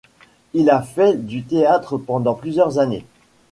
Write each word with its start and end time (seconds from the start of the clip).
Il 0.55 0.71
a 0.71 0.81
fait 0.81 1.13
du 1.13 1.43
théâtre 1.43 1.99
pendant 1.99 2.33
plusieurs 2.33 2.79
années. 2.79 3.05